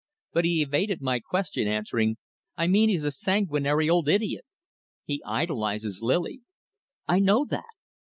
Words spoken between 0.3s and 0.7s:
But he